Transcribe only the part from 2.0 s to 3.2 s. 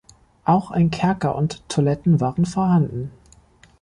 waren vorhanden.